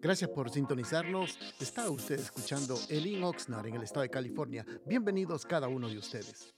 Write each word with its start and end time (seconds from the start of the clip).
Gracias 0.00 0.30
por 0.30 0.50
sintonizarnos. 0.50 1.38
Está 1.60 1.88
usted 1.90 2.20
escuchando 2.20 2.78
Elin 2.88 3.22
Oxnard 3.22 3.66
en 3.66 3.74
el 3.74 3.82
estado 3.82 4.02
de 4.02 4.10
California. 4.10 4.64
Bienvenidos 4.86 5.46
cada 5.46 5.68
uno 5.68 5.88
de 5.88 5.98
ustedes. 5.98 6.54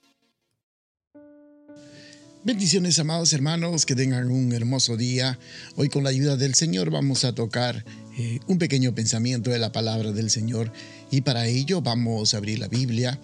Bendiciones, 2.43 2.99
amados 2.99 3.33
hermanos, 3.33 3.85
que 3.85 3.95
tengan 3.95 4.31
un 4.31 4.53
hermoso 4.53 4.95
día. 4.95 5.37
Hoy 5.75 5.89
con 5.89 6.03
la 6.03 6.11
ayuda 6.11 6.37
del 6.37 6.55
Señor 6.55 6.91
vamos 6.91 7.25
a 7.25 7.33
tocar 7.33 7.83
eh, 8.17 8.39
un 8.47 8.57
pequeño 8.57 8.93
pensamiento 8.95 9.49
de 9.49 9.59
la 9.59 9.71
palabra 9.71 10.11
del 10.11 10.29
Señor 10.29 10.71
y 11.11 11.21
para 11.21 11.47
ello 11.47 11.81
vamos 11.81 12.33
a 12.33 12.37
abrir 12.37 12.59
la 12.59 12.67
Biblia 12.67 13.19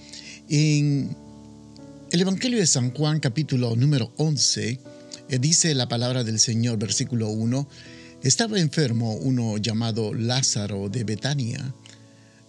en 0.49 1.15
el 2.11 2.21
Evangelio 2.21 2.59
de 2.59 2.67
San 2.67 2.91
Juan 2.91 3.19
capítulo 3.19 3.75
número 3.75 4.13
11. 4.17 4.79
Eh, 5.29 5.39
dice 5.39 5.73
la 5.73 5.87
palabra 5.87 6.23
del 6.23 6.39
Señor, 6.39 6.77
versículo 6.77 7.29
1 7.29 7.67
estaba 8.23 8.57
enfermo 8.57 9.15
uno 9.15 9.57
llamado 9.57 10.13
Lázaro 10.13 10.88
de 10.88 11.03
Betania, 11.03 11.73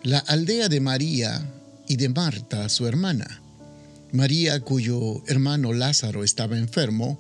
la 0.05 0.21
aldea 0.21 0.69
de 0.69 0.81
María 0.81 1.53
y 1.89 1.97
de 1.97 2.09
Marta, 2.09 2.69
su 2.69 2.87
hermana. 2.87 3.43
María, 4.13 4.61
cuyo 4.61 5.25
hermano 5.27 5.73
Lázaro 5.73 6.23
estaba 6.23 6.57
enfermo, 6.57 7.19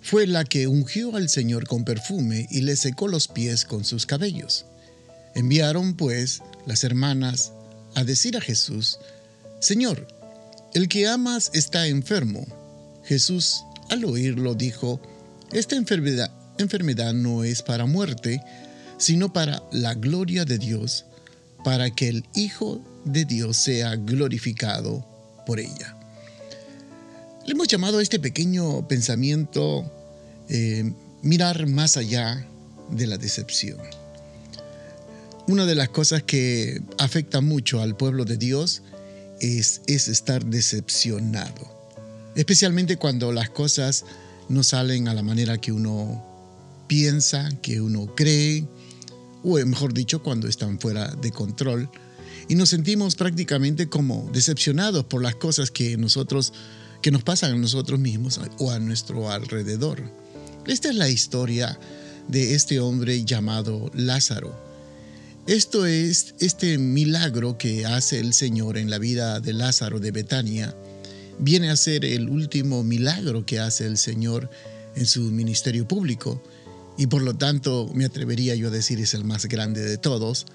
fue 0.00 0.26
la 0.26 0.44
que 0.44 0.66
ungió 0.66 1.14
al 1.16 1.28
Señor 1.28 1.66
con 1.66 1.84
perfume 1.84 2.48
y 2.50 2.62
le 2.62 2.76
secó 2.76 3.08
los 3.08 3.28
pies 3.28 3.66
con 3.66 3.84
sus 3.84 4.06
cabellos. 4.06 4.64
Enviaron, 5.34 5.94
pues, 5.94 6.42
las 6.66 6.84
hermanas 6.84 7.52
a 7.94 8.04
decir 8.04 8.38
a 8.38 8.40
Jesús, 8.40 8.98
Señor, 9.60 10.08
el 10.72 10.88
que 10.88 11.06
amas 11.06 11.50
está 11.52 11.86
enfermo. 11.86 12.46
Jesús, 13.04 13.64
al 13.90 14.06
oírlo, 14.06 14.54
dijo, 14.54 14.98
Esta 15.52 15.76
enfermedad 15.76 16.32
enfermedad 16.62 17.12
no 17.12 17.44
es 17.44 17.62
para 17.62 17.86
muerte, 17.86 18.42
sino 18.98 19.32
para 19.32 19.62
la 19.72 19.94
gloria 19.94 20.44
de 20.44 20.58
Dios, 20.58 21.06
para 21.64 21.90
que 21.90 22.08
el 22.08 22.24
Hijo 22.34 22.80
de 23.04 23.24
Dios 23.24 23.56
sea 23.56 23.96
glorificado 23.96 25.04
por 25.46 25.60
ella. 25.60 25.96
Le 27.44 27.52
hemos 27.52 27.66
llamado 27.66 27.98
a 27.98 28.02
este 28.02 28.20
pequeño 28.20 28.86
pensamiento 28.86 29.90
eh, 30.48 30.92
mirar 31.22 31.66
más 31.66 31.96
allá 31.96 32.46
de 32.90 33.06
la 33.06 33.18
decepción. 33.18 33.78
Una 35.48 35.66
de 35.66 35.74
las 35.74 35.88
cosas 35.88 36.22
que 36.22 36.80
afecta 36.98 37.40
mucho 37.40 37.80
al 37.82 37.96
pueblo 37.96 38.24
de 38.24 38.36
Dios 38.36 38.82
es, 39.40 39.82
es 39.88 40.06
estar 40.06 40.44
decepcionado, 40.44 41.90
especialmente 42.36 42.96
cuando 42.96 43.32
las 43.32 43.50
cosas 43.50 44.04
no 44.48 44.62
salen 44.62 45.08
a 45.08 45.14
la 45.14 45.22
manera 45.22 45.58
que 45.58 45.72
uno 45.72 46.31
piensa, 46.92 47.48
que 47.62 47.80
uno 47.80 48.14
cree, 48.14 48.68
o 49.42 49.56
mejor 49.64 49.94
dicho, 49.94 50.22
cuando 50.22 50.46
están 50.46 50.78
fuera 50.78 51.08
de 51.14 51.30
control. 51.30 51.88
Y 52.50 52.54
nos 52.54 52.68
sentimos 52.68 53.14
prácticamente 53.14 53.88
como 53.88 54.28
decepcionados 54.30 55.06
por 55.06 55.22
las 55.22 55.34
cosas 55.36 55.70
que 55.70 55.96
nosotros 55.96 56.52
que 57.00 57.10
nos 57.10 57.22
pasan 57.22 57.54
a 57.54 57.56
nosotros 57.56 57.98
mismos 57.98 58.38
o 58.58 58.70
a 58.70 58.78
nuestro 58.78 59.30
alrededor. 59.30 60.02
Esta 60.66 60.90
es 60.90 60.94
la 60.94 61.08
historia 61.08 61.78
de 62.28 62.54
este 62.54 62.78
hombre 62.78 63.24
llamado 63.24 63.90
Lázaro. 63.94 64.54
Esto 65.46 65.86
es 65.86 66.34
este 66.40 66.76
milagro 66.76 67.56
que 67.56 67.86
hace 67.86 68.20
el 68.20 68.34
Señor 68.34 68.76
en 68.76 68.90
la 68.90 68.98
vida 68.98 69.40
de 69.40 69.54
Lázaro 69.54 69.98
de 69.98 70.10
Betania. 70.10 70.76
Viene 71.38 71.70
a 71.70 71.76
ser 71.76 72.04
el 72.04 72.28
último 72.28 72.84
milagro 72.84 73.46
que 73.46 73.60
hace 73.60 73.86
el 73.86 73.96
Señor 73.96 74.50
en 74.94 75.06
su 75.06 75.22
ministerio 75.22 75.88
público 75.88 76.42
y 76.96 77.06
por 77.06 77.22
lo 77.22 77.34
tanto 77.34 77.90
me 77.94 78.04
atrevería 78.04 78.54
yo 78.54 78.68
a 78.68 78.70
decir 78.70 79.00
es 79.00 79.14
el 79.14 79.24
más 79.24 79.46
grande 79.46 79.82
de 79.82 79.98
todos. 79.98 80.46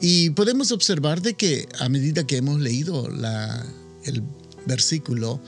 Y 0.00 0.30
podemos 0.30 0.72
observar 0.72 1.22
de 1.22 1.34
que 1.34 1.68
a 1.78 1.88
medida 1.88 2.26
que 2.26 2.36
hemos 2.36 2.60
leído 2.60 3.08
la, 3.08 3.64
el 4.04 4.22
versículo, 4.66 5.40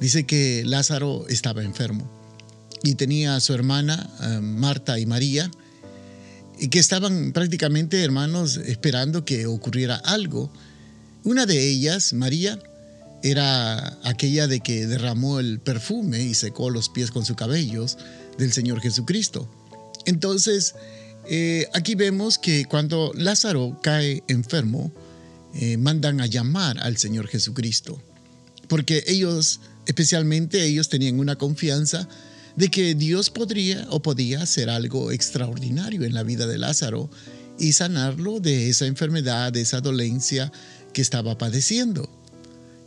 dice 0.00 0.24
que 0.24 0.62
Lázaro 0.64 1.26
estaba 1.28 1.64
enfermo 1.64 2.08
y 2.82 2.94
tenía 2.94 3.34
a 3.34 3.40
su 3.40 3.54
hermana 3.54 4.08
eh, 4.22 4.40
Marta 4.40 4.98
y 4.98 5.06
María 5.06 5.50
y 6.60 6.68
que 6.68 6.78
estaban 6.78 7.32
prácticamente 7.32 8.02
hermanos 8.02 8.56
esperando 8.56 9.24
que 9.24 9.46
ocurriera 9.46 9.96
algo. 9.96 10.52
Una 11.24 11.46
de 11.46 11.68
ellas, 11.68 12.12
María, 12.12 12.58
era 13.22 13.98
aquella 14.04 14.46
de 14.46 14.60
que 14.60 14.86
derramó 14.86 15.40
el 15.40 15.60
perfume 15.60 16.22
y 16.22 16.34
secó 16.34 16.70
los 16.70 16.88
pies 16.88 17.10
con 17.10 17.24
sus 17.24 17.36
cabellos 17.36 17.98
del 18.38 18.52
Señor 18.52 18.80
Jesucristo. 18.80 19.48
Entonces, 20.08 20.74
eh, 21.28 21.68
aquí 21.74 21.94
vemos 21.94 22.38
que 22.38 22.64
cuando 22.64 23.12
Lázaro 23.14 23.78
cae 23.82 24.22
enfermo, 24.26 24.90
eh, 25.54 25.76
mandan 25.76 26.22
a 26.22 26.26
llamar 26.26 26.78
al 26.78 26.96
Señor 26.96 27.28
Jesucristo, 27.28 28.02
porque 28.68 29.04
ellos, 29.06 29.60
especialmente 29.84 30.64
ellos, 30.64 30.88
tenían 30.88 31.20
una 31.20 31.36
confianza 31.36 32.08
de 32.56 32.70
que 32.70 32.94
Dios 32.94 33.28
podría 33.28 33.86
o 33.90 34.00
podía 34.00 34.42
hacer 34.42 34.70
algo 34.70 35.12
extraordinario 35.12 36.04
en 36.04 36.14
la 36.14 36.22
vida 36.22 36.46
de 36.46 36.56
Lázaro 36.56 37.10
y 37.58 37.74
sanarlo 37.74 38.40
de 38.40 38.70
esa 38.70 38.86
enfermedad, 38.86 39.52
de 39.52 39.60
esa 39.60 39.82
dolencia 39.82 40.50
que 40.94 41.02
estaba 41.02 41.36
padeciendo. 41.36 42.08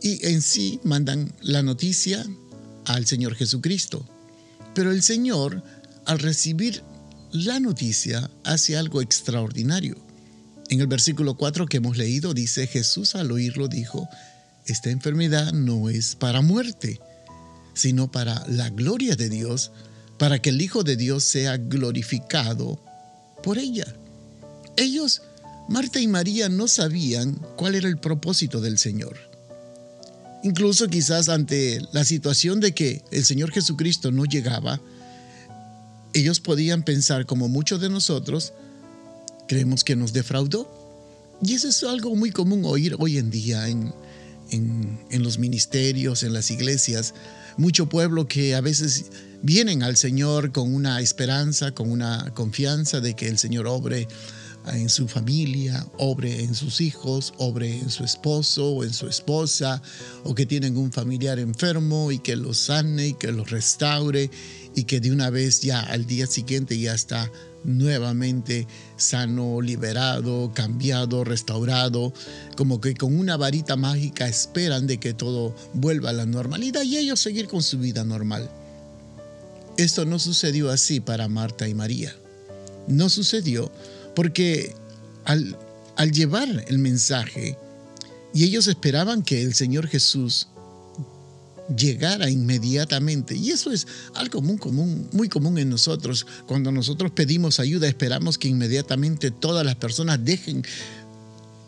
Y 0.02 0.26
en 0.26 0.42
sí 0.42 0.80
mandan 0.82 1.32
la 1.40 1.62
noticia 1.62 2.26
al 2.84 3.06
Señor 3.06 3.36
Jesucristo. 3.36 4.04
Pero 4.74 4.90
el 4.90 5.04
Señor, 5.04 5.62
al 6.04 6.18
recibir 6.18 6.82
la 7.32 7.60
noticia 7.60 8.30
hace 8.44 8.76
algo 8.76 9.00
extraordinario. 9.00 9.96
En 10.68 10.80
el 10.80 10.86
versículo 10.86 11.34
4 11.34 11.66
que 11.66 11.78
hemos 11.78 11.96
leído 11.96 12.34
dice, 12.34 12.66
Jesús 12.66 13.14
al 13.14 13.32
oírlo 13.32 13.68
dijo, 13.68 14.08
esta 14.66 14.90
enfermedad 14.90 15.52
no 15.52 15.88
es 15.88 16.14
para 16.14 16.42
muerte, 16.42 17.00
sino 17.74 18.10
para 18.12 18.46
la 18.48 18.68
gloria 18.68 19.16
de 19.16 19.30
Dios, 19.30 19.72
para 20.18 20.40
que 20.40 20.50
el 20.50 20.60
Hijo 20.60 20.84
de 20.84 20.96
Dios 20.96 21.24
sea 21.24 21.56
glorificado 21.56 22.78
por 23.42 23.58
ella. 23.58 23.86
Ellos, 24.76 25.22
Marta 25.68 26.00
y 26.00 26.08
María, 26.08 26.48
no 26.48 26.68
sabían 26.68 27.40
cuál 27.56 27.74
era 27.74 27.88
el 27.88 27.98
propósito 27.98 28.60
del 28.60 28.78
Señor. 28.78 29.16
Incluso 30.44 30.88
quizás 30.88 31.28
ante 31.28 31.80
la 31.92 32.04
situación 32.04 32.60
de 32.60 32.72
que 32.72 33.02
el 33.10 33.24
Señor 33.24 33.52
Jesucristo 33.52 34.10
no 34.10 34.24
llegaba, 34.26 34.80
ellos 36.14 36.40
podían 36.40 36.82
pensar 36.82 37.26
como 37.26 37.48
muchos 37.48 37.80
de 37.80 37.88
nosotros, 37.88 38.52
creemos 39.48 39.84
que 39.84 39.96
nos 39.96 40.12
defraudó. 40.12 40.80
Y 41.42 41.54
eso 41.54 41.68
es 41.68 41.82
algo 41.82 42.14
muy 42.14 42.30
común 42.30 42.62
oír 42.64 42.94
hoy 42.98 43.18
en 43.18 43.30
día 43.30 43.68
en, 43.68 43.92
en, 44.50 45.22
los 45.22 45.38
ministerios, 45.38 46.22
en 46.22 46.32
las 46.32 46.50
iglesias. 46.50 47.14
Mucho 47.56 47.88
pueblo 47.88 48.28
que 48.28 48.54
a 48.54 48.60
veces 48.60 49.06
vienen 49.42 49.82
al 49.82 49.96
Señor 49.96 50.52
con 50.52 50.72
una 50.72 51.00
esperanza, 51.00 51.72
con 51.72 51.90
una 51.90 52.32
confianza 52.34 53.00
de 53.00 53.14
que 53.14 53.28
el 53.28 53.38
Señor 53.38 53.66
obre 53.66 54.08
en 54.68 54.88
su 54.88 55.08
familia, 55.08 55.86
obre 55.98 56.44
en 56.44 56.54
sus 56.54 56.80
hijos, 56.80 57.34
obre 57.38 57.78
en 57.78 57.90
su 57.90 58.04
esposo 58.04 58.70
o 58.70 58.84
en 58.84 58.92
su 58.92 59.08
esposa, 59.08 59.82
o 60.22 60.34
que 60.34 60.46
tienen 60.46 60.76
un 60.76 60.92
familiar 60.92 61.38
enfermo 61.38 62.12
y 62.12 62.20
que 62.20 62.36
los 62.36 62.58
sane 62.58 63.08
y 63.08 63.14
que 63.14 63.32
los 63.32 63.50
restaure 63.50 64.30
y 64.74 64.84
que 64.84 65.00
de 65.00 65.12
una 65.12 65.30
vez 65.30 65.60
ya 65.60 65.80
al 65.80 66.06
día 66.06 66.26
siguiente 66.26 66.78
ya 66.78 66.94
está 66.94 67.30
nuevamente 67.64 68.66
sano, 68.96 69.60
liberado, 69.60 70.52
cambiado, 70.54 71.24
restaurado, 71.24 72.12
como 72.56 72.80
que 72.80 72.94
con 72.94 73.16
una 73.16 73.36
varita 73.36 73.76
mágica 73.76 74.26
esperan 74.28 74.86
de 74.86 74.98
que 74.98 75.14
todo 75.14 75.54
vuelva 75.74 76.10
a 76.10 76.14
la 76.14 76.26
normalidad 76.26 76.82
y 76.82 76.96
ellos 76.96 77.20
seguir 77.20 77.48
con 77.48 77.62
su 77.62 77.78
vida 77.78 78.04
normal. 78.04 78.50
Esto 79.76 80.04
no 80.04 80.18
sucedió 80.18 80.70
así 80.70 81.00
para 81.00 81.28
Marta 81.28 81.68
y 81.68 81.74
María. 81.74 82.14
No 82.88 83.08
sucedió 83.08 83.70
porque 84.14 84.74
al, 85.24 85.56
al 85.96 86.12
llevar 86.12 86.64
el 86.68 86.78
mensaje, 86.78 87.56
y 88.34 88.44
ellos 88.44 88.66
esperaban 88.66 89.22
que 89.22 89.42
el 89.42 89.54
Señor 89.54 89.88
Jesús 89.88 90.48
llegara 91.76 92.30
inmediatamente. 92.30 93.34
Y 93.34 93.50
eso 93.50 93.70
es 93.70 93.86
algo 94.14 94.40
muy 94.42 94.58
común, 94.58 95.08
muy 95.12 95.28
común 95.28 95.58
en 95.58 95.70
nosotros. 95.70 96.26
Cuando 96.46 96.72
nosotros 96.72 97.10
pedimos 97.12 97.60
ayuda, 97.60 97.88
esperamos 97.88 98.38
que 98.38 98.48
inmediatamente 98.48 99.30
todas 99.30 99.64
las 99.64 99.76
personas 99.76 100.24
dejen, 100.24 100.64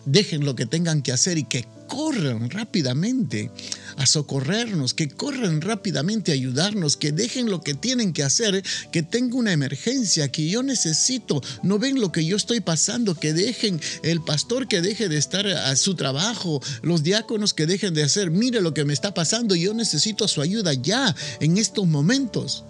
dejen 0.07 0.45
lo 0.45 0.55
que 0.55 0.67
tengan 0.67 1.03
que 1.03 1.13
hacer 1.13 1.39
y 1.39 1.45
que 1.45 1.67
corran 1.87 2.51
rápidamente 2.51 3.51
a 3.97 4.07
socorrernos, 4.07 4.95
que 4.95 5.09
corran 5.09 5.61
rápidamente 5.61 6.33
a 6.33 6.35
ayudarnos, 6.35 6.97
que 6.97 7.13
dejen 7.13 7.51
lo 7.51 7.61
que 7.61 7.75
tienen 7.75 8.13
que 8.13 8.23
hacer, 8.23 8.65
que 8.91 9.03
tengo 9.03 9.39
una 9.39 9.53
emergencia, 9.53 10.31
que 10.31 10.49
yo 10.49 10.63
necesito, 10.63 11.41
no 11.63 11.79
ven 11.79 12.01
lo 12.01 12.11
que 12.11 12.25
yo 12.25 12.37
estoy 12.37 12.61
pasando, 12.61 13.15
que 13.15 13.33
dejen 13.33 13.81
el 14.03 14.23
pastor 14.23 14.67
que 14.67 14.81
deje 14.81 15.09
de 15.09 15.19
estar 15.19 15.47
a 15.47 15.77
su 15.77 15.95
trabajo, 15.95 16.61
los 16.83 17.03
diáconos 17.03 17.55
que 17.55 17.67
dejen 17.67 17.95
de 17.95 18.03
hacer, 18.03 18.31
mire 18.31 18.61
lo 18.61 18.75
que 18.75 18.85
me 18.85 18.93
está 18.93 19.15
pasando, 19.15 19.55
yo 19.55 19.75
necesito 19.75 20.27
su 20.27 20.41
ayuda 20.41 20.73
ya, 20.75 21.15
en 21.41 21.59
estos 21.59 21.87
momentos. 21.87 22.65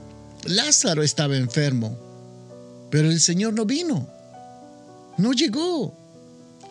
Lázaro 0.45 1.03
estaba 1.03 1.37
enfermo, 1.37 1.99
pero 2.91 3.11
el 3.11 3.21
Señor 3.21 3.55
no 3.55 3.65
vino. 3.65 4.09
no 5.17 5.33
llegó 5.33 6.04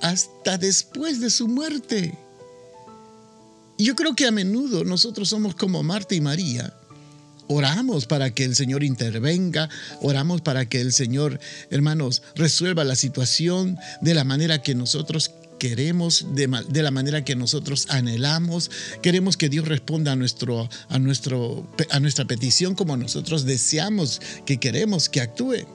hasta 0.04 0.58
después 0.58 1.22
de 1.22 1.30
su 1.30 1.48
muerte. 1.48 2.14
Yo 3.80 3.96
creo 3.96 4.16
que 4.16 4.28
a 4.28 4.32
menudo 4.32 4.84
nosotros 4.84 5.30
somos 5.30 5.56
como 5.56 5.82
Marta 5.82 6.14
y 6.14 6.22
María. 6.22 6.74
Oramos 7.48 8.06
para 8.06 8.34
que 8.34 8.44
el 8.44 8.56
Señor 8.56 8.84
intervenga, 8.84 9.70
oramos 10.02 10.42
para 10.42 10.68
que 10.68 10.82
el 10.82 10.94
Señor, 10.94 11.40
hermanos, 11.70 12.22
resuelva 12.36 12.84
la 12.84 12.96
situación 12.96 13.78
de 14.02 14.14
la 14.14 14.24
manera 14.26 14.62
que 14.62 14.76
nosotros 14.76 15.32
queremos, 15.58 16.28
de, 16.36 16.82
la 16.82 16.92
manera 16.92 17.24
que 17.24 17.38
nosotros 17.38 17.88
anhelamos. 17.90 18.72
Queremos 19.02 19.38
que 19.38 19.48
Dios 19.48 19.68
responda 19.68 20.12
a, 20.12 20.16
nuestro, 20.18 20.70
a, 20.90 21.00
nuestro, 21.00 21.66
a 21.92 22.00
nuestra 22.02 22.26
petición 22.26 22.76
como 22.76 22.98
nosotros 22.98 23.46
deseamos 23.46 24.22
que 24.46 24.60
queremos 24.60 25.08
que 25.08 25.22
actúe. 25.22 25.66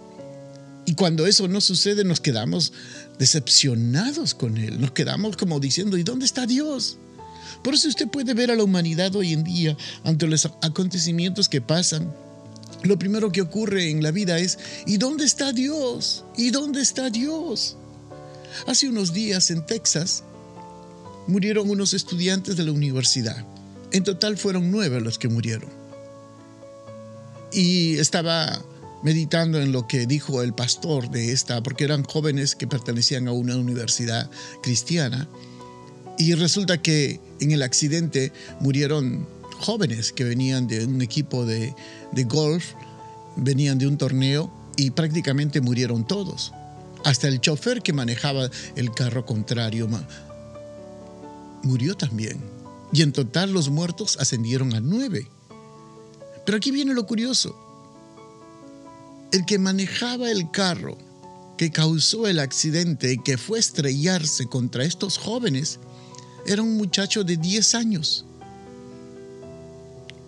Y 0.88 0.94
cuando 0.94 1.26
eso 1.26 1.49
no 1.49 1.61
sucede, 1.61 2.02
nos 2.02 2.19
quedamos 2.19 2.73
decepcionados 3.19 4.32
con 4.32 4.56
Él. 4.56 4.81
Nos 4.81 4.93
quedamos 4.93 5.37
como 5.37 5.61
diciendo, 5.61 5.99
¿y 5.99 6.02
dónde 6.02 6.25
está 6.25 6.46
Dios? 6.46 6.96
Por 7.62 7.75
eso 7.75 7.88
usted 7.88 8.08
puede 8.08 8.32
ver 8.32 8.50
a 8.50 8.56
la 8.56 8.64
humanidad 8.64 9.14
hoy 9.14 9.35
en 9.35 9.44
día 9.44 9.76
ante 10.02 10.26
los 10.26 10.46
acontecimientos 10.62 11.50
que 11.50 11.61
pasan. 11.61 12.11
Lo 12.85 12.99
primero 12.99 13.31
que 13.31 13.43
ocurre 13.43 13.90
en 13.90 14.02
la 14.02 14.12
vida 14.12 14.38
es, 14.38 14.58
¿y 14.87 14.96
dónde 14.96 15.26
está 15.26 15.52
Dios? 15.52 16.25
¿Y 16.38 16.52
dónde 16.52 16.81
está 16.81 17.11
Dios? 17.11 17.76
Hace 18.67 18.88
unos 18.88 19.12
días 19.12 19.50
en 19.50 19.67
Texas 19.67 20.25
murieron 21.26 21.69
unos 21.69 21.93
estudiantes 21.93 22.56
de 22.56 22.64
la 22.64 22.73
universidad. 22.73 23.44
En 23.93 24.05
total 24.05 24.38
fueron 24.38 24.70
nueve 24.70 25.02
los 25.02 25.19
que 25.19 25.29
murieron. 25.29 25.69
Y 27.52 27.99
estaba 27.99 28.64
meditando 29.02 29.60
en 29.60 29.72
lo 29.72 29.86
que 29.86 30.06
dijo 30.06 30.42
el 30.42 30.52
pastor 30.54 31.10
de 31.10 31.32
esta, 31.32 31.62
porque 31.62 31.84
eran 31.84 32.04
jóvenes 32.04 32.54
que 32.54 32.66
pertenecían 32.66 33.28
a 33.28 33.32
una 33.32 33.56
universidad 33.56 34.30
cristiana. 34.62 35.28
Y 36.18 36.34
resulta 36.34 36.82
que 36.82 37.20
en 37.40 37.52
el 37.52 37.62
accidente 37.62 38.32
murieron 38.60 39.26
jóvenes 39.60 40.12
que 40.12 40.24
venían 40.24 40.66
de 40.66 40.84
un 40.84 41.02
equipo 41.02 41.44
de, 41.44 41.74
golf, 42.26 42.72
venían 43.36 43.78
de 43.78 43.86
un 43.86 43.98
torneo 43.98 44.52
y 44.76 44.90
prácticamente 44.90 45.60
murieron 45.60 46.06
todos. 46.06 46.52
Hasta 47.04 47.28
el 47.28 47.40
chofer 47.40 47.82
que 47.82 47.92
manejaba 47.92 48.50
el 48.74 48.90
carro 48.90 49.24
contrario 49.24 49.88
murió 51.62 51.96
también. 51.96 52.38
Y 52.92 53.02
en 53.02 53.12
total 53.12 53.52
los 53.52 53.68
muertos 53.68 54.16
ascendieron 54.18 54.74
a 54.74 54.80
nueve. 54.80 55.28
Pero 56.44 56.56
aquí 56.56 56.70
viene 56.70 56.94
lo 56.94 57.06
curioso. 57.06 57.67
El 59.32 59.44
que 59.44 59.58
manejaba 59.58 60.30
el 60.30 60.50
carro 60.50 60.96
que 61.58 61.70
causó 61.70 62.26
el 62.26 62.38
accidente 62.38 63.12
y 63.12 63.19
que 63.19 63.36
fue 63.36 63.58
estrellarse 63.58 64.46
contra 64.46 64.84
estos 64.84 65.19
jóvenes 65.19 65.80
era 66.46 66.62
un 66.62 66.76
muchacho 66.76 67.25
de 67.25 67.36
10 67.36 67.75
años. 67.75 68.25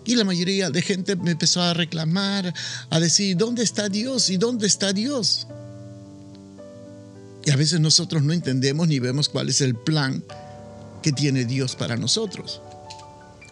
Y 0.03 0.15
la 0.15 0.23
mayoría 0.23 0.69
de 0.69 0.81
gente 0.81 1.15
me 1.15 1.31
empezó 1.31 1.61
a 1.61 1.73
reclamar, 1.73 2.53
a 2.89 2.99
decir, 2.99 3.37
¿dónde 3.37 3.63
está 3.63 3.87
Dios? 3.87 4.29
¿Y 4.29 4.37
dónde 4.37 4.67
está 4.67 4.93
Dios? 4.93 5.47
Y 7.43 7.51
a 7.51 7.55
veces 7.55 7.79
nosotros 7.79 8.21
no 8.23 8.33
entendemos 8.33 8.87
ni 8.87 8.99
vemos 8.99 9.29
cuál 9.29 9.49
es 9.49 9.61
el 9.61 9.75
plan 9.75 10.23
que 11.01 11.11
tiene 11.11 11.45
Dios 11.45 11.75
para 11.75 11.95
nosotros. 11.97 12.61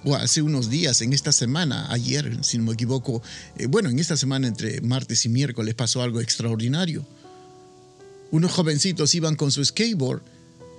O 0.05 0.15
hace 0.15 0.41
unos 0.41 0.69
días, 0.69 1.01
en 1.01 1.11
esta 1.11 1.31
semana, 1.31 1.91
ayer, 1.91 2.37
si 2.43 2.57
no 2.57 2.65
me 2.65 2.73
equivoco, 2.73 3.21
eh, 3.57 3.67
bueno, 3.67 3.89
en 3.89 3.99
esta 3.99 4.15
semana 4.15 4.47
entre 4.47 4.79
martes 4.81 5.25
y 5.25 5.29
miércoles 5.29 5.75
pasó 5.75 6.01
algo 6.01 6.21
extraordinario. 6.21 7.05
Unos 8.31 8.51
jovencitos 8.51 9.13
iban 9.15 9.35
con 9.35 9.51
su 9.51 9.63
skateboard 9.63 10.21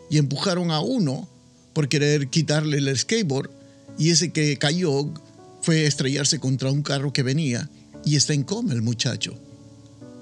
y 0.08 0.18
empujaron 0.18 0.70
a 0.70 0.80
uno 0.80 1.28
por 1.74 1.88
querer 1.88 2.28
quitarle 2.28 2.78
el 2.78 2.96
skateboard 2.96 3.50
y 3.98 4.10
ese 4.10 4.32
que 4.32 4.56
cayó 4.56 5.12
fue 5.60 5.84
estrellarse 5.84 6.38
contra 6.38 6.70
un 6.70 6.82
carro 6.82 7.12
que 7.12 7.22
venía 7.22 7.68
y 8.04 8.16
está 8.16 8.32
en 8.32 8.44
coma 8.44 8.72
el 8.72 8.82
muchacho. 8.82 9.34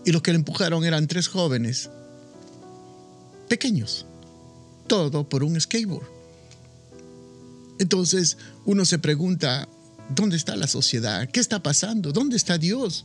Y 0.05 0.11
los 0.11 0.23
que 0.23 0.33
le 0.33 0.39
empujaron 0.39 0.85
eran 0.85 1.07
tres 1.07 1.29
jóvenes, 1.29 1.91
pequeños, 3.49 4.07
todo 4.89 5.29
por 5.29 5.45
un 5.45 5.61
skateboard. 5.61 6.18
Entonces 7.79 8.37
uno 8.65 8.85
se 8.85 8.99
pregunta, 8.99 9.69
¿dónde 10.15 10.37
está 10.37 10.57
la 10.57 10.67
sociedad? 10.67 11.29
¿Qué 11.31 11.41
está 11.41 11.63
pasando? 11.63 12.13
¿Dónde 12.13 12.37
está 12.37 12.59
Dios? 12.59 13.05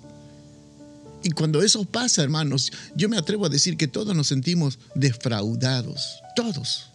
Y 1.24 1.32
cuando 1.32 1.62
eso 1.62 1.86
pasa, 1.86 2.22
hermanos, 2.22 2.72
yo 2.96 3.08
me 3.08 3.18
atrevo 3.18 3.46
a 3.46 3.50
decir 3.50 3.78
que 3.78 3.88
todos 3.88 4.16
nos 4.16 4.28
sentimos 4.28 4.78
defraudados, 4.94 6.20
todos. 6.36 6.90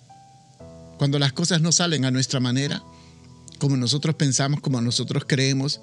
Cuando 0.99 1.19
las 1.19 1.33
cosas 1.33 1.63
no 1.63 1.73
salen 1.73 2.05
a 2.05 2.11
nuestra 2.11 2.39
manera, 2.39 2.83
como 3.59 3.77
nosotros 3.77 4.17
pensamos, 4.17 4.61
como 4.61 4.81
nosotros 4.81 5.25
creemos, 5.27 5.81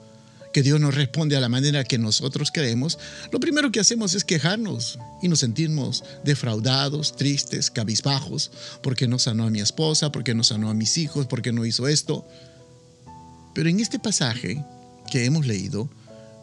que 0.55 0.63
Dios 0.63 0.79
nos 0.79 0.95
responde 0.95 1.35
a 1.35 1.41
la 1.41 1.49
manera 1.49 1.83
que 1.83 1.97
nosotros 1.97 2.49
creemos, 2.49 2.97
lo 3.29 3.41
primero 3.41 3.73
que 3.73 3.81
hacemos 3.81 4.15
es 4.15 4.23
quejarnos 4.23 4.97
y 5.21 5.27
nos 5.27 5.39
sentimos 5.39 6.05
defraudados, 6.23 7.17
tristes, 7.17 7.69
cabizbajos, 7.69 8.51
porque 8.81 9.05
no 9.05 9.19
sanó 9.19 9.47
a 9.47 9.49
mi 9.49 9.59
esposa, 9.59 10.13
porque 10.13 10.33
no 10.33 10.45
sanó 10.45 10.69
a 10.69 10.73
mis 10.73 10.97
hijos, 10.97 11.27
porque 11.27 11.51
no 11.51 11.65
hizo 11.65 11.89
esto. 11.89 12.25
Pero 13.53 13.67
en 13.67 13.81
este 13.81 13.99
pasaje 13.99 14.63
que 15.11 15.25
hemos 15.25 15.45
leído, 15.45 15.89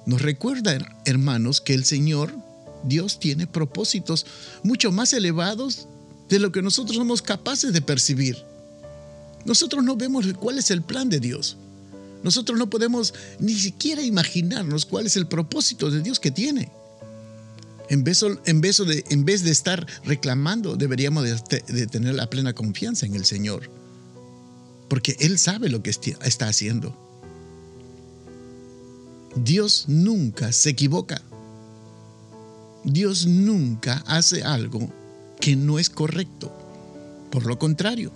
nos 0.05 0.21
recuerda, 0.21 0.77
hermanos, 1.07 1.63
que 1.63 1.73
el 1.73 1.87
Señor, 1.87 2.37
Dios, 2.85 3.19
tiene 3.19 3.47
propósitos 3.47 4.27
mucho 4.63 4.93
más 4.93 5.15
elevados 5.15 5.89
de 6.29 6.39
lo 6.39 6.53
que 6.53 6.61
nosotros 6.61 6.99
somos 6.99 7.23
capaces 7.23 7.73
de 7.73 7.81
percibir. 7.81 8.37
Nosotros 9.47 9.83
no 9.83 9.97
vemos 9.97 10.27
cuál 10.39 10.59
es 10.59 10.71
el 10.71 10.83
plan 10.83 11.09
de 11.09 11.19
Dios. 11.19 11.57
Nosotros 12.23 12.59
no 12.59 12.71
podemos 12.71 13.15
ni 13.39 13.55
siquiera 13.55 14.03
imaginarnos 14.03 14.87
cuál 14.87 15.07
es 15.07 15.17
el 15.17 15.27
propósito 15.27 15.91
de 15.91 16.03
Dios 16.03 16.21
que 16.21 16.31
tiene. 16.31 16.71
En 17.89 18.05
vez, 18.05 18.21
de, 18.21 19.05
en 19.11 19.25
vez 19.25 19.43
de 19.43 19.51
estar 19.51 19.87
reclamando, 20.05 20.77
deberíamos 20.77 21.25
de, 21.25 21.87
tener 21.89 22.15
la 22.15 22.31
plena 22.31 22.55
confianza 22.55 23.07
en 23.07 23.15
el 23.15 23.25
Señor. 23.25 23.69
Porque 24.89 25.17
Él 25.21 25.39
sabe 25.39 25.69
lo 25.69 25.83
que 25.83 25.91
está 25.91 26.49
haciendo. 26.49 26.97
Dios 29.37 29.85
nunca 29.89 30.53
se 30.53 30.71
equivoca. 30.71 31.21
Dios 32.85 33.27
nunca 33.27 34.03
hace 34.07 34.43
algo 34.43 34.93
que 35.41 35.57
no 35.57 35.79
es 35.79 35.91
correcto. 35.91 36.53
Por 37.31 37.47
lo 37.47 37.59
contrario, 37.59 38.13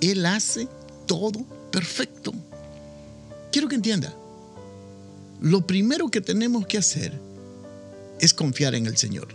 él 0.00 0.26
hace 0.26 0.68
todo 1.06 1.44
perfecto. 1.70 2.32
Quiero 3.52 3.68
que 3.68 3.76
entienda, 3.76 4.14
lo 5.40 5.66
primero 5.66 6.10
que 6.10 6.20
tenemos 6.20 6.66
que 6.66 6.78
hacer 6.78 7.20
es 8.18 8.32
confiar 8.32 8.74
en 8.74 8.86
el 8.86 8.96
Señor. 8.96 9.28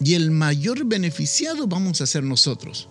Y 0.00 0.14
el 0.14 0.30
mayor 0.30 0.84
beneficiado 0.86 1.66
vamos 1.66 2.00
a 2.00 2.06
ser 2.06 2.24
nosotros. 2.24 2.88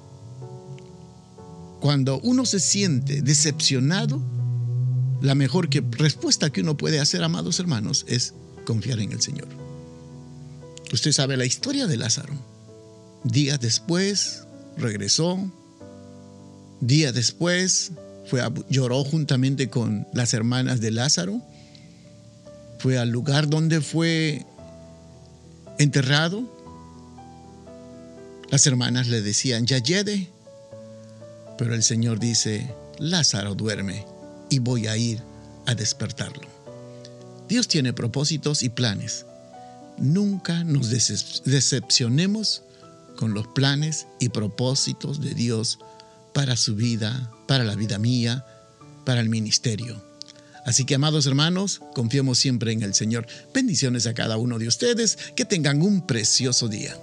Cuando 1.80 2.20
uno 2.20 2.46
se 2.46 2.60
siente 2.60 3.22
decepcionado, 3.22 4.22
la 5.22 5.34
mejor 5.36 5.70
respuesta 5.92 6.52
que 6.52 6.62
uno 6.62 6.78
puede 6.78 7.00
hacer, 7.00 7.24
amados 7.24 7.60
hermanos, 7.60 8.06
es 8.08 8.34
confiar 8.66 9.00
en 9.00 9.12
el 9.12 9.22
Señor. 9.22 9.48
Usted 10.94 11.12
sabe 11.12 11.38
la 11.38 11.46
historia 11.46 11.88
de 11.88 11.98
Lázaro. 11.98 12.34
Días 13.24 13.60
después 13.60 14.44
regresó, 14.78 15.40
Día 16.82 17.12
después 17.12 17.92
fue 18.26 18.42
lloró 18.70 19.04
juntamente 19.04 19.70
con 19.70 20.08
las 20.14 20.34
hermanas 20.34 20.80
de 20.80 20.92
Lázaro. 20.92 21.42
Fue 22.80 22.98
al 22.98 23.10
lugar 23.10 23.50
donde 23.50 23.82
fue 23.82 24.46
enterrado. 25.78 26.44
Las 28.50 28.68
hermanas 28.68 29.08
le 29.08 29.22
decían, 29.22 29.66
ya 29.66 29.78
llegue. 29.80 30.30
Pero 31.58 31.76
el 31.76 31.84
Señor 31.84 32.20
dice, 32.20 32.74
Lázaro 32.98 33.56
duerme 33.56 34.06
y 34.50 34.60
voy 34.60 34.88
a 34.88 34.98
ir 34.98 35.22
a 35.66 35.76
despertarlo. 35.76 36.48
Dios 37.48 37.68
tiene 37.68 37.94
propósitos 37.94 38.64
y 38.64 38.70
planes. 38.70 39.26
Nunca 39.98 40.64
nos 40.64 40.90
decepcionemos 40.90 42.64
con 43.16 43.34
los 43.34 43.48
planes 43.48 44.08
y 44.20 44.30
propósitos 44.30 45.22
de 45.22 45.34
Dios 45.34 45.80
para 46.34 46.56
su 46.56 46.76
vida, 46.76 47.32
para 47.48 47.64
la 47.64 47.76
vida 47.76 47.98
mía, 47.98 48.46
para 49.06 49.22
el 49.22 49.30
ministerio. 49.30 50.02
Así 50.66 50.86
que, 50.86 50.96
amados 50.96 51.26
hermanos, 51.26 51.82
confiemos 51.94 52.38
siempre 52.38 52.72
en 52.72 52.84
el 52.84 52.94
Señor. 52.94 53.26
Bendiciones 53.54 54.06
a 54.08 54.14
cada 54.14 54.38
uno 54.38 54.60
de 54.60 54.68
ustedes. 54.68 55.18
Que 55.36 55.46
tengan 55.46 55.82
un 55.82 56.06
precioso 56.06 56.68
día. 56.68 56.96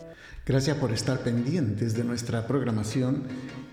Gracias 0.47 0.77
por 0.79 0.93
estar 0.93 1.23
pendientes 1.23 1.95
de 1.95 2.05
nuestra 2.05 2.47
programación 2.47 3.25